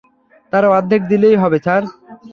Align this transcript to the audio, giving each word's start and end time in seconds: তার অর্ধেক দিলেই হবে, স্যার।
তার 0.53 0.63
অর্ধেক 0.71 1.01
দিলেই 1.11 1.35
হবে, 1.41 1.57
স্যার। 1.65 1.83